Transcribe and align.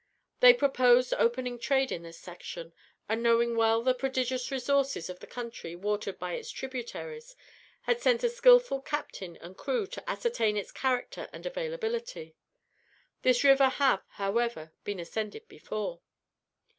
They 0.39 0.55
proposed 0.55 1.13
opening 1.13 1.59
trade 1.59 1.91
in 1.91 2.01
this 2.01 2.17
section, 2.17 2.73
and 3.07 3.21
knowing 3.21 3.55
well 3.55 3.83
the 3.83 3.93
prodigious 3.93 4.49
resources 4.49 5.11
of 5.11 5.19
the 5.19 5.27
country 5.27 5.75
watered 5.75 6.17
by 6.17 6.33
its 6.33 6.49
tributaries, 6.49 7.35
had 7.81 8.01
sent 8.01 8.23
a 8.23 8.29
skillful 8.29 8.81
captain 8.81 9.37
and 9.37 9.55
crew 9.55 9.85
to 9.85 10.09
ascertain 10.09 10.57
its 10.57 10.71
character 10.71 11.29
and 11.31 11.45
availability. 11.45 12.35
This 13.21 13.43
river 13.43 13.69
had, 13.69 13.99
however, 14.13 14.71
been 14.83 14.99
ascended 14.99 15.47
before. 15.47 16.01